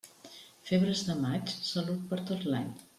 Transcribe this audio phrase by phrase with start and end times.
[0.69, 2.79] Febres de maig, salut per tot l'any.